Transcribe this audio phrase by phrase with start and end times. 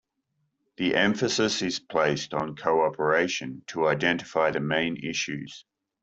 [0.77, 5.63] The emphasis is placed on co-operation to identify the main issues.